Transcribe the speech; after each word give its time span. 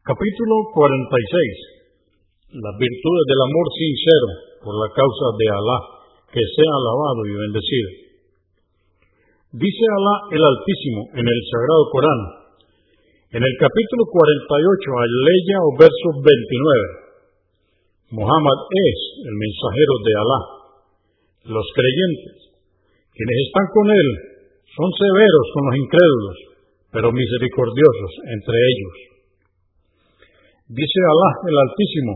Capítulo 0.00 0.72
46. 0.72 2.56
Las 2.56 2.72
virtudes 2.72 3.24
del 3.28 3.42
amor 3.44 3.68
sincero 3.68 4.28
por 4.64 4.72
la 4.80 4.88
causa 4.96 5.26
de 5.36 5.46
Alá, 5.52 5.78
que 6.32 6.40
sea 6.40 6.72
alabado 6.72 7.20
y 7.28 7.36
bendecido. 7.36 7.90
Dice 9.60 9.84
Alá 9.92 10.16
el 10.32 10.40
Altísimo 10.40 11.04
en 11.20 11.26
el 11.28 11.40
Sagrado 11.52 11.84
Corán, 11.92 12.20
en 13.28 13.44
el 13.44 13.54
capítulo 13.60 14.08
48, 14.08 15.04
aleya 15.04 15.58
o 15.68 15.70
verso 15.76 16.08
29. 16.16 18.16
Muhammad 18.16 18.58
es 18.72 18.98
el 19.20 19.36
mensajero 19.36 19.94
de 20.00 20.12
Alá. 20.16 20.40
Los 21.60 21.68
creyentes, 21.76 22.56
quienes 23.12 23.36
están 23.52 23.68
con 23.68 23.86
él, 23.92 24.08
son 24.64 24.88
severos 24.96 25.46
con 25.52 25.62
los 25.68 25.76
incrédulos, 25.76 26.38
pero 26.88 27.12
misericordiosos 27.12 28.12
entre 28.32 28.56
ellos. 28.64 29.19
Dice 30.70 31.00
Alá 31.02 31.30
el 31.50 31.56
Altísimo 31.66 32.14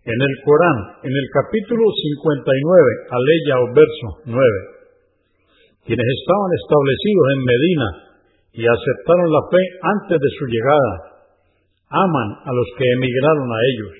en 0.00 0.16
el 0.16 0.34
Corán, 0.48 0.96
en 1.04 1.12
el 1.12 1.28
capítulo 1.28 1.84
59, 1.92 2.40
aleya 3.12 3.54
o 3.60 3.66
verso 3.76 4.08
9. 4.32 4.32
Quienes 5.84 6.08
estaban 6.08 6.50
establecidos 6.56 7.26
en 7.36 7.40
Medina 7.44 7.88
y 8.56 8.62
aceptaron 8.64 9.28
la 9.28 9.44
fe 9.52 9.62
antes 9.84 10.16
de 10.24 10.30
su 10.40 10.48
llegada, 10.48 11.20
aman 11.92 12.28
a 12.48 12.50
los 12.56 12.68
que 12.80 12.86
emigraron 12.96 13.48
a 13.52 13.60
ellos. 13.60 13.92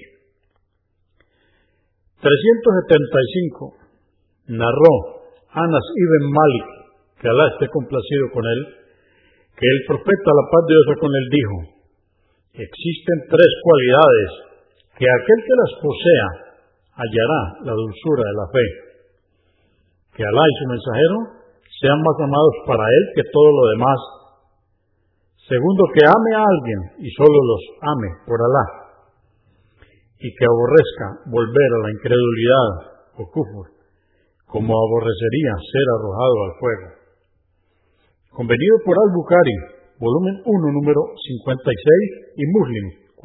375. 2.16 4.57
Narró 4.57 4.93
Anas 5.52 5.87
ibn 6.01 6.33
Malik, 6.33 6.69
que 7.21 7.29
Alá 7.29 7.45
esté 7.52 7.69
complacido 7.69 8.24
con 8.33 8.41
él, 8.41 8.61
que 9.52 9.69
el 9.69 9.80
profeta, 9.85 10.29
la 10.33 10.49
paz 10.49 10.63
de 10.65 10.80
Dios 10.80 10.97
con 10.97 11.13
él, 11.13 11.27
dijo, 11.29 11.72
Existen 12.52 13.19
tres 13.33 13.52
cualidades 13.65 14.30
que 14.93 15.09
aquel 15.09 15.41
que 15.41 15.56
las 15.56 15.73
posea 15.80 16.29
hallará 17.01 17.43
la 17.65 17.73
dulzura 17.73 18.29
de 18.29 18.37
la 18.37 18.46
fe. 18.52 18.66
Que 20.13 20.21
Alá 20.21 20.45
y 20.45 20.54
su 20.60 20.66
mensajero 20.68 21.16
sean 21.80 21.96
más 22.04 22.16
amados 22.21 22.57
para 22.68 22.85
él 22.85 23.04
que 23.16 23.24
todo 23.32 23.49
lo 23.57 23.65
demás. 23.73 24.01
Segundo, 25.49 25.80
que 25.96 26.04
ame 26.04 26.32
a 26.37 26.45
alguien 26.45 26.80
y 27.01 27.09
solo 27.16 27.32
los 27.32 27.62
ame 27.88 28.10
por 28.29 28.37
Alá. 28.37 28.65
Y 30.21 30.29
que 30.29 30.45
aborrezca 30.45 31.24
volver 31.32 31.71
a 31.73 31.82
la 31.88 31.90
incredulidad 31.96 32.68
o 33.16 33.23
kufur, 33.32 33.66
como 34.45 34.77
aborrecería 34.77 35.57
ser 35.57 35.87
arrojado 35.88 36.37
al 36.45 36.55
fuego. 36.60 36.88
Convenido 38.29 38.77
por 38.84 38.93
Al-Bukhari, 38.93 39.71
volumen 40.03 40.43
1, 40.43 40.75
número 40.75 41.15
56 41.15 42.35
y 42.35 42.43
Muslim 42.51 43.15
43. 43.15 43.23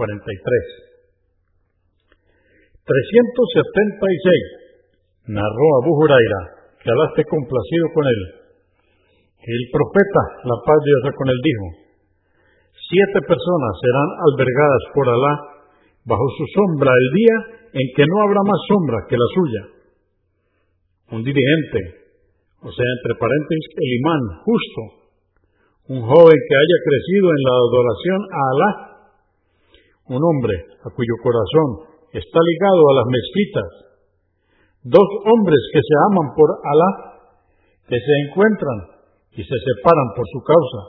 376. 2.86 5.33
Narró 5.33 5.67
Abu 5.81 5.98
Huraira, 5.98 6.70
que 6.78 6.94
Alá 6.94 7.09
esté 7.09 7.25
complacido 7.25 7.89
con 7.98 8.05
él, 8.05 8.22
el 9.48 9.64
profeta, 9.73 10.22
la 10.45 10.59
paz 10.61 10.78
de 10.86 10.92
Dios 10.92 11.16
con 11.17 11.28
él, 11.28 11.39
dijo, 11.42 11.66
siete 12.78 13.25
personas 13.25 13.73
serán 13.81 14.09
albergadas 14.31 14.83
por 14.94 15.09
Alá 15.09 15.33
bajo 16.05 16.30
su 16.38 16.45
sombra 16.55 16.94
el 16.94 17.09
día 17.16 17.36
en 17.73 17.88
que 17.95 18.05
no 18.05 18.22
habrá 18.23 18.42
más 18.45 18.61
sombra 18.70 18.98
que 19.09 19.17
la 19.17 19.25
suya. 19.36 19.64
Un 21.17 21.23
dirigente, 21.23 21.80
o 22.61 22.72
sea, 22.72 22.86
entre 22.86 23.16
paréntesis, 23.20 23.66
el 23.75 23.94
imán 24.00 24.22
justo, 24.44 25.06
un 25.88 26.03
joven 26.03 26.39
que 26.43 26.55
haya 26.59 26.77
crecido 26.83 27.27
en 27.31 27.41
la 27.47 27.53
adoración 27.63 28.19
a 28.27 28.41
Alá, 28.52 28.71
un 30.11 30.19
hombre 30.19 30.55
a 30.83 30.88
cuyo 30.91 31.16
corazón 31.23 31.95
está 32.11 32.39
ligado 32.43 32.81
a 32.91 32.97
las 32.99 33.07
mezquitas, 33.07 33.69
dos 34.83 35.09
hombres 35.31 35.61
que 35.71 35.80
se 35.80 35.95
aman 36.11 36.27
por 36.35 36.49
Alá, 36.59 36.91
que 37.87 37.95
se 37.95 38.14
encuentran 38.27 38.99
y 39.31 39.42
se 39.48 39.58
separan 39.64 40.11
por 40.11 40.27
su 40.27 40.39
causa, 40.43 40.81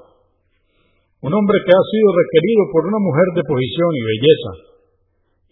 un 1.23 1.31
hombre 1.31 1.59
que 1.63 1.75
ha 1.75 1.85
sido 1.95 2.09
requerido 2.19 2.63
por 2.75 2.83
una 2.91 2.99
mujer 2.99 3.29
de 3.39 3.47
posición 3.47 3.91
y 3.95 4.03
belleza 4.03 4.53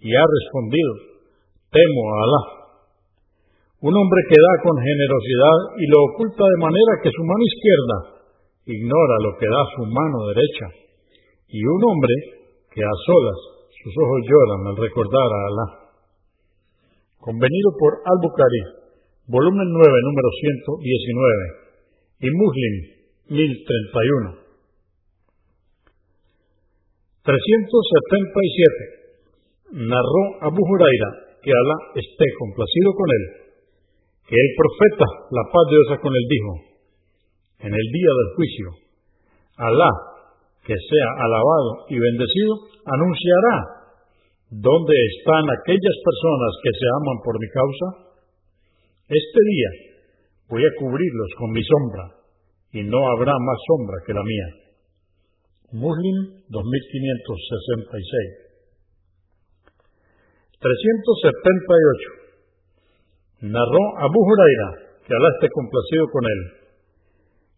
y 0.03 0.09
ha 0.11 0.27
respondido, 0.27 0.93
temo 1.71 2.03
a 2.03 2.17
Alá. 2.23 2.43
Un 3.79 3.95
hombre 3.95 4.21
que 4.27 4.39
da 4.39 4.53
con 4.67 4.75
generosidad 4.75 5.59
y 5.79 5.85
lo 5.87 5.99
oculta 6.11 6.43
de 6.43 6.63
manera 6.67 6.93
que 7.03 7.15
su 7.15 7.23
mano 7.23 7.45
izquierda 7.47 8.16
ignora 8.67 9.15
lo 9.23 9.39
que 9.39 9.47
da 9.47 9.63
su 9.79 9.87
mano 9.87 10.27
derecha, 10.35 10.67
y 11.49 11.63
un 11.63 11.81
hombre 11.87 12.15
que 12.75 12.83
a 12.83 12.95
solas 13.07 13.39
sus 13.71 13.95
ojos 13.95 14.21
lloran 14.27 14.67
al 14.67 14.77
recordar 14.77 15.31
a 15.31 15.47
Alá. 15.47 15.95
Convenido 17.23 17.71
por 17.79 18.03
Al-Bukhari, 18.03 18.91
volumen 19.31 19.71
9, 19.71 19.79
número 19.79 20.29
119, 20.43 22.27
y 22.27 22.29
Muslim 22.35 22.75
1031. 23.31 24.43
377. 27.23 29.79
Narró 29.87 30.43
Abu 30.43 30.59
Huraira, 30.63 31.11
que 31.43 31.51
Alá 31.51 31.77
esté 31.95 32.27
complacido 32.39 32.95
con 32.95 33.11
él, 33.15 33.25
que 34.27 34.35
el 34.35 34.51
profeta, 34.59 35.07
la 35.31 35.47
paz 35.55 35.71
de 35.71 35.79
Dios 35.79 36.03
con 36.03 36.11
él, 36.11 36.27
dijo, 36.27 36.76
en 37.61 37.73
el 37.73 37.87
día 37.93 38.13
del 38.13 38.35
juicio, 38.37 38.69
Alá, 39.57 39.93
que 40.67 40.75
sea 40.75 41.09
alabado 41.25 41.87
y 41.89 41.99
bendecido, 41.99 42.53
anunciará 42.85 43.57
dónde 44.51 44.95
están 45.17 45.45
aquellas 45.49 45.97
personas 46.05 46.53
que 46.63 46.73
se 46.77 46.87
aman 47.01 47.19
por 47.25 47.41
mi 47.41 47.49
causa. 47.49 47.87
Este 49.09 49.41
día 49.41 49.71
voy 50.51 50.63
a 50.67 50.75
cubrirlos 50.79 51.31
con 51.39 51.51
mi 51.53 51.63
sombra 51.63 52.05
y 52.73 52.83
no 52.83 52.99
habrá 53.17 53.33
más 53.33 53.59
sombra 53.65 53.97
que 54.07 54.13
la 54.13 54.23
mía. 54.23 54.49
Muslim 55.73 56.45
2566 56.51 58.47
378 60.61 62.27
Narró 63.53 63.85
Abu 64.01 64.21
Huraira, 64.21 65.01
que 65.07 65.15
Alá 65.15 65.29
esté 65.37 65.49
complacido 65.51 66.09
con 66.11 66.25
él, 66.25 66.66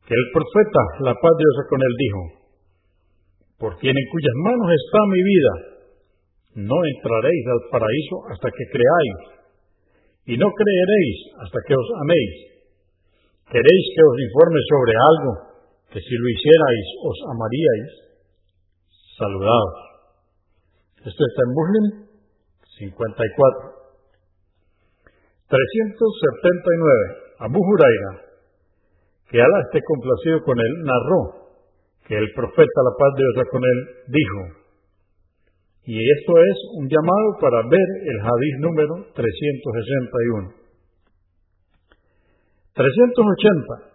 que 0.08 0.16
el 0.16 0.26
profeta, 0.32 0.82
la 1.04 1.12
paz 1.12 1.32
de 1.36 1.44
Dios 1.44 1.68
con 1.68 1.80
él, 1.84 1.94
dijo, 2.00 2.22
por 3.60 3.76
quien 3.76 3.92
en 3.92 4.08
cuyas 4.08 4.36
manos 4.40 4.72
está 4.72 5.00
mi 5.04 5.20
vida, 5.20 5.54
no 6.64 6.80
entraréis 6.80 7.44
al 7.44 7.62
paraíso 7.68 8.16
hasta 8.32 8.48
que 8.48 8.72
creáis, 8.72 9.20
y 10.32 10.40
no 10.40 10.48
creeréis 10.48 11.16
hasta 11.44 11.60
que 11.60 11.76
os 11.76 11.88
améis. 12.00 12.34
¿Queréis 13.52 13.84
que 13.92 14.02
os 14.08 14.16
informe 14.16 14.60
sobre 14.64 14.92
algo 14.96 15.32
que 15.92 16.00
si 16.00 16.14
lo 16.16 16.28
hicierais 16.32 16.88
os 17.04 17.18
amaríais? 17.28 17.92
Saludados. 19.12 19.76
Esto 21.04 21.20
está 21.20 21.40
en 21.44 21.52
Muslim 21.52 21.84
54. 22.64 23.76
379. 25.52 27.44
Abu 27.44 27.60
Huraira 27.60 28.27
que 29.28 29.36
Alá 29.40 29.60
esté 29.68 29.80
complacido 29.84 30.42
con 30.42 30.56
él, 30.58 30.72
narró 30.84 31.20
que 32.08 32.16
el 32.16 32.32
profeta, 32.32 32.78
la 32.80 32.96
paz 32.96 33.12
de 33.12 33.24
Dios 33.28 33.48
con 33.52 33.60
él, 33.60 33.78
dijo, 34.08 34.40
y 35.84 36.00
esto 36.00 36.32
es 36.36 36.56
un 36.80 36.88
llamado 36.88 37.28
para 37.40 37.60
ver 37.68 37.88
el 38.08 38.18
hadith 38.20 38.56
número 38.60 38.94
361. 39.12 40.52
380. 42.72 43.88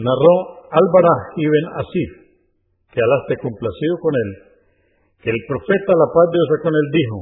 Narró 0.00 0.34
Al-Barah 0.72 1.20
ibn 1.36 1.64
Asif, 1.84 2.10
que 2.92 3.00
Alá 3.00 3.16
esté 3.28 3.36
complacido 3.44 3.94
con 4.00 4.12
él, 4.16 4.30
que 5.20 5.30
el 5.30 5.40
profeta, 5.48 5.92
la 5.92 6.08
paz 6.08 6.26
de 6.32 6.36
Dios 6.40 6.48
con 6.64 6.72
él, 6.72 6.86
dijo, 6.92 7.18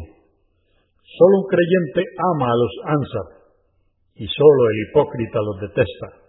solo 1.19 1.35
un 1.43 1.47
creyente 1.51 2.03
ama 2.31 2.47
a 2.47 2.59
los 2.63 2.75
ansar, 2.87 3.29
y 4.15 4.27
solo 4.27 4.61
el 4.71 4.77
hipócrita 4.87 5.39
los 5.43 5.61
detesta. 5.67 6.22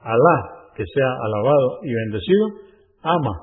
Alá, 0.00 0.72
que 0.74 0.84
sea 0.84 1.10
alabado 1.24 1.80
y 1.82 1.92
bendecido, 1.92 2.46
ama 3.02 3.34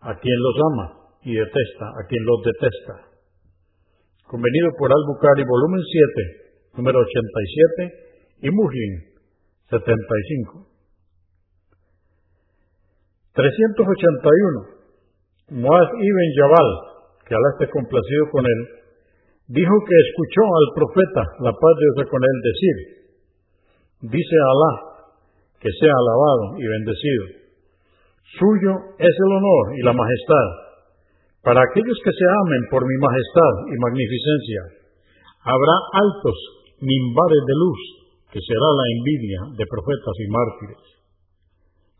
a 0.00 0.16
quien 0.18 0.38
los 0.40 0.56
ama 0.72 0.86
y 1.22 1.34
detesta 1.34 1.84
a 1.84 2.06
quien 2.08 2.24
los 2.24 2.42
detesta. 2.44 3.04
Convenido 4.26 4.70
por 4.78 4.90
Al-Bukhari, 4.92 5.44
volumen 5.44 5.82
7, 5.84 6.72
número 6.76 7.00
87, 7.00 7.92
y 8.42 8.50
Muslim, 8.50 8.92
75. 9.70 10.66
381. 13.32 14.78
Muaz 15.60 15.88
ibn 15.92 16.28
Jabal, 16.36 16.70
que 17.24 17.34
Alá 17.34 17.48
esté 17.52 17.68
complacido 17.72 18.28
con 18.32 18.44
él, 18.44 18.60
dijo 19.48 19.72
que 19.84 19.96
escuchó 20.08 20.44
al 20.44 20.68
profeta, 20.74 21.22
la 21.40 21.52
paz 21.52 21.74
de 21.76 21.84
Dios 21.96 22.08
con 22.10 22.20
él, 22.20 22.36
decir, 22.44 22.76
dice 24.12 24.36
Alá, 24.36 24.87
que 25.58 25.70
sea 25.80 25.94
alabado 25.94 26.58
y 26.58 26.64
bendecido. 26.66 27.24
Suyo 28.38 28.72
es 28.98 29.14
el 29.14 29.30
honor 29.32 29.64
y 29.74 29.82
la 29.82 29.92
majestad, 29.92 30.48
Para 31.42 31.62
aquellos 31.64 31.96
que 32.04 32.12
se 32.12 32.26
amen 32.28 32.62
por 32.68 32.82
mi 32.84 32.96
majestad 33.00 33.54
y 33.72 33.74
magnificencia, 33.80 34.60
habrá 35.48 35.76
altos 35.96 36.36
mimbares 36.82 37.42
de 37.46 37.56
luz, 37.56 37.80
que 38.28 38.40
será 38.42 38.68
la 38.68 38.86
envidia 38.92 39.40
de 39.56 39.64
profetas 39.64 40.16
y 40.18 40.26
mártires. 40.28 40.84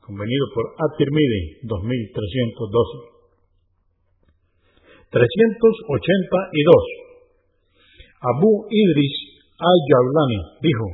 Convenido 0.05 0.47
por 0.53 0.65
At-Tirmidhi, 0.85 1.65
2312. 1.65 3.19
382. 5.17 7.09
Abu 8.21 8.67
Idris 8.69 9.17
al-Jawlani 9.57 10.41
dijo, 10.61 10.87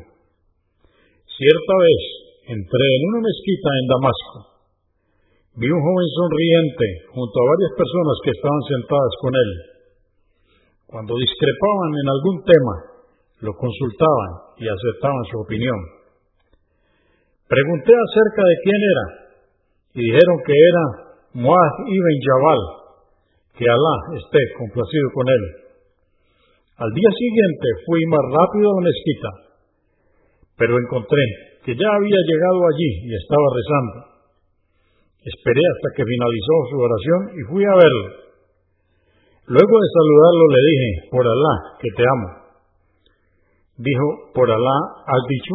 Cierta 1.26 1.74
vez 1.82 2.23
entré 2.44 2.86
en 2.96 3.02
una 3.08 3.20
mezquita 3.24 3.68
en 3.72 3.86
Damasco. 3.88 4.38
Vi 5.56 5.70
un 5.70 5.80
joven 5.80 6.10
sonriente 6.12 6.86
junto 7.14 7.36
a 7.40 7.50
varias 7.56 7.72
personas 7.78 8.16
que 8.20 8.32
estaban 8.34 8.62
sentadas 8.68 9.14
con 9.22 9.32
él. 9.32 9.50
Cuando 10.84 11.12
discrepaban 11.14 11.92
en 11.94 12.08
algún 12.10 12.38
tema, 12.44 12.74
lo 13.48 13.52
consultaban 13.54 14.30
y 14.60 14.66
aceptaban 14.68 15.24
su 15.30 15.36
opinión. 15.40 15.78
Pregunté 17.48 17.92
acerca 17.92 18.42
de 18.44 18.56
quién 18.66 18.80
era 18.82 19.06
y 19.94 20.00
dijeron 20.10 20.36
que 20.44 20.56
era 20.58 20.84
Muaz 21.38 21.74
ibn 21.86 22.16
Jabal, 22.18 22.62
que 23.56 23.64
Alá 23.64 23.96
esté 24.20 24.40
complacido 24.58 25.06
con 25.14 25.26
él. 25.28 25.44
Al 26.76 26.90
día 26.90 27.10
siguiente 27.14 27.66
fui 27.86 28.00
más 28.10 28.24
rápido 28.26 28.66
a 28.68 28.74
la 28.74 28.86
mezquita, 28.90 29.30
pero 30.58 30.74
encontré 30.78 31.53
que 31.64 31.72
ya 31.72 31.88
había 31.96 32.20
llegado 32.28 32.60
allí 32.68 32.90
y 33.08 33.12
estaba 33.16 33.46
rezando. 33.56 34.14
Esperé 35.24 35.62
hasta 35.64 35.88
que 35.96 36.04
finalizó 36.04 36.54
su 36.68 36.76
oración 36.76 37.20
y 37.32 37.40
fui 37.48 37.64
a 37.64 37.74
verlo. 37.80 38.06
Luego 39.48 39.74
de 39.80 39.88
saludarlo 39.88 40.44
le 40.52 40.60
dije, 40.68 40.90
por 41.10 41.24
Alá, 41.24 41.54
que 41.80 41.88
te 41.96 42.04
amo. 42.04 42.28
Dijo, 43.76 44.06
¿por 44.34 44.50
Alá 44.50 44.76
has 45.08 45.24
dicho? 45.28 45.54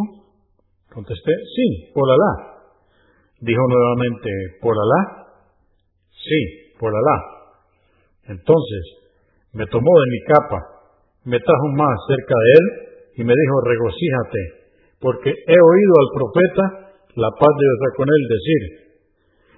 Contesté, 0.93 1.33
sí, 1.55 1.91
por 1.93 2.09
Alá. 2.09 2.57
Dijo 3.41 3.61
nuevamente, 3.69 4.29
¿por 4.61 4.73
Alá? 4.73 5.29
Sí, 6.09 6.73
por 6.79 6.89
Alá. 6.89 7.17
Entonces 8.33 8.83
me 9.53 9.65
tomó 9.67 9.91
de 10.01 10.11
mi 10.11 10.19
capa, 10.25 10.59
me 11.25 11.39
trajo 11.39 11.67
más 11.77 11.97
cerca 12.07 12.33
de 12.33 12.51
él 12.53 12.65
y 13.17 13.23
me 13.23 13.33
dijo, 13.33 13.61
regocíjate, 13.61 14.58
porque 14.99 15.31
he 15.31 15.59
oído 15.59 15.93
al 15.99 16.09
profeta, 16.13 16.63
la 17.15 17.31
paz 17.31 17.53
de 17.55 17.65
Dios 17.65 17.93
con 17.95 18.07
él, 18.07 18.21
decir, 18.27 18.61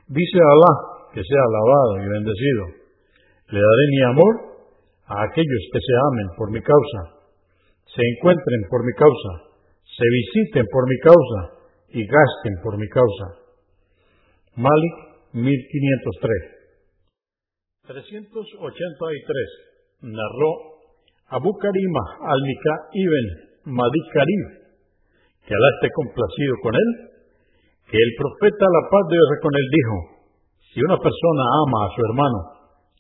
dice 0.08 0.40
Alá, 0.40 0.74
que 1.14 1.22
sea 1.24 1.44
alabado 1.44 1.92
y 2.02 2.08
bendecido, 2.08 2.64
le 3.52 3.60
daré 3.60 3.86
mi 3.92 4.02
amor 4.14 4.34
a 5.08 5.24
aquellos 5.24 5.64
que 5.74 5.80
se 5.82 5.94
amen 6.08 6.28
por 6.38 6.52
mi 6.52 6.62
causa, 6.62 7.00
se 7.86 8.02
encuentren 8.16 8.62
por 8.70 8.86
mi 8.86 8.94
causa, 8.94 9.52
se 9.84 10.06
visiten 10.08 10.66
por 10.72 10.88
mi 10.88 10.98
causa 11.00 11.40
y 11.90 12.06
gasten 12.06 12.54
por 12.64 12.78
mi 12.78 12.88
causa. 12.88 13.42
Malik 14.56 14.96
1503 15.34 16.62
383 17.88 19.72
narró 20.02 20.52
Abu 21.28 21.52
Karima 21.58 22.04
al-Mika 22.20 22.74
ibn 22.94 23.26
Madi 23.76 24.02
Karib, 24.14 24.61
que 25.46 25.54
Alá 25.54 25.70
esté 25.76 25.90
complacido 25.94 26.56
con 26.62 26.76
él, 26.76 27.10
que 27.90 27.98
el 27.98 28.16
profeta, 28.18 28.66
la 28.66 28.90
paz 28.90 29.08
de 29.10 29.16
Dios 29.16 29.30
con 29.42 29.56
él, 29.56 29.70
dijo, 29.70 30.22
si 30.72 30.80
una 30.80 30.98
persona 30.98 31.44
ama 31.68 31.86
a 31.86 31.92
su 31.92 32.00
hermano, 32.00 32.40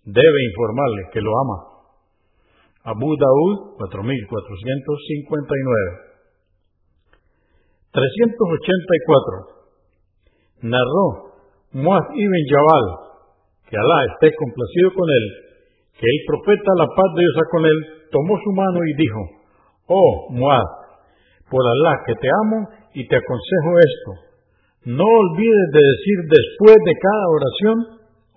debe 0.06 0.46
informarle 0.52 1.10
que 1.14 1.22
lo 1.22 1.32
ama. 1.32 1.58
Abu 2.84 3.16
Daud 3.16 3.78
4459 3.78 6.12
384 7.92 9.62
Narró 10.64 11.32
Muaz 11.74 12.06
ibn 12.16 12.46
Jabal 12.50 13.02
que 13.72 13.80
Alá 13.80 14.04
esté 14.12 14.28
complacido 14.36 14.92
con 14.92 15.08
él, 15.08 15.26
que 15.96 16.04
el 16.04 16.20
profeta, 16.28 16.76
la 16.76 16.92
paz 16.92 17.10
de 17.16 17.24
Dios 17.24 17.40
con 17.50 17.64
él, 17.64 17.80
tomó 18.12 18.36
su 18.44 18.52
mano 18.52 18.84
y 18.84 18.92
dijo, 19.00 19.22
Oh 19.88 20.28
Muad, 20.32 20.68
por 21.51 21.59
Alá 21.68 22.00
que 22.07 22.15
te 22.15 22.30
amo 22.31 22.57
y 22.95 23.03
te 23.07 23.15
aconsejo 23.19 23.71
esto, 23.83 24.12
no 24.95 25.03
olvides 25.03 25.68
de 25.75 25.83
decir 25.83 26.18
después 26.31 26.77
de 26.80 26.95
cada 26.95 27.25
oración 27.27 27.75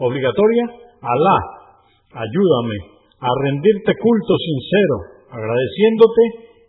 obligatoria, 0.02 0.64
Alá, 0.98 1.38
ayúdame 2.10 2.76
a 3.22 3.30
rendirte 3.46 3.94
culto 3.94 4.34
sincero, 4.36 4.96
agradeciéndote 5.30 6.24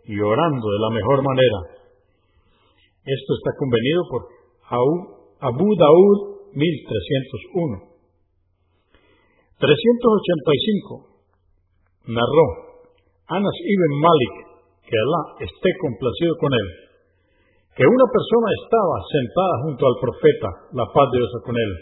y 0.06 0.20
orando 0.20 0.70
de 0.70 0.78
la 0.78 0.90
mejor 0.94 1.18
manera. 1.26 1.58
Esto 3.04 3.30
está 3.34 3.50
convenido 3.58 4.02
por 4.10 4.22
Abu 5.40 5.66
Daud 5.76 6.18
1301. 6.54 7.96
385. 9.58 11.06
Narró 12.06 12.46
Anas 13.28 13.56
ibn 13.58 13.92
Malik, 14.00 14.34
que 14.86 14.94
Alá 14.94 15.22
esté 15.42 15.70
complacido 15.82 16.32
con 16.38 16.50
él, 16.54 16.68
que 17.74 17.84
una 17.84 18.06
persona 18.08 18.48
estaba 18.62 18.96
sentada 19.10 19.54
junto 19.66 19.82
al 19.84 19.96
profeta, 20.00 20.48
la 20.72 20.86
paz 20.94 21.06
de 21.10 21.18
Dios 21.18 21.34
con 21.42 21.56
él, 21.58 21.72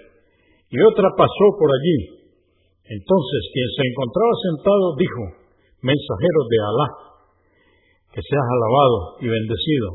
y 0.72 0.76
otra 0.80 1.12
pasó 1.12 1.46
por 1.60 1.68
allí. 1.68 1.98
Entonces 2.84 3.40
quien 3.52 3.68
se 3.76 3.82
encontraba 3.84 4.32
sentado 4.40 4.84
dijo, 4.96 5.22
mensajero 5.84 6.40
de 6.48 6.58
Alá, 6.64 6.88
que 8.10 8.20
seas 8.24 8.46
alabado 8.48 8.98
y 9.20 9.26
bendecido, 9.28 9.88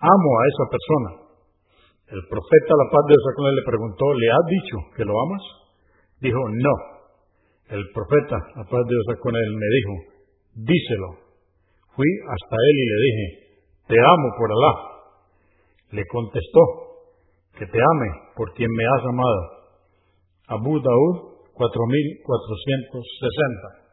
amo 0.00 0.30
a 0.40 0.42
esa 0.48 0.64
persona. 0.72 1.10
El 2.08 2.22
profeta, 2.24 2.72
la 2.72 2.88
paz 2.88 3.02
de 3.04 3.12
Dios 3.12 3.24
con 3.36 3.44
él, 3.46 3.54
le 3.60 3.68
preguntó, 3.68 4.04
¿le 4.16 4.28
has 4.32 4.46
dicho 4.48 4.76
que 4.96 5.04
lo 5.04 5.12
amas? 5.12 5.44
Dijo, 6.24 6.40
no. 6.48 6.74
El 7.68 7.84
profeta, 7.92 8.36
la 8.56 8.64
paz 8.64 8.80
de 8.88 8.94
Dios 8.96 9.20
con 9.20 9.36
él, 9.36 9.48
me 9.52 9.68
dijo, 9.76 9.92
díselo. 10.64 11.27
Fui 11.98 12.06
hasta 12.30 12.54
él 12.54 12.78
y 12.78 12.86
le 12.86 12.98
dije, 13.02 13.58
te 13.88 13.96
amo 13.98 14.28
por 14.38 14.46
Alá. 14.52 15.02
Le 15.90 16.06
contestó, 16.06 16.62
que 17.58 17.66
te 17.66 17.80
ame 17.82 18.06
por 18.36 18.54
quien 18.54 18.70
me 18.70 18.84
has 18.86 19.04
amado. 19.04 19.66
Abu 20.46 20.78
Daud 20.78 21.42
4460. 21.54 23.87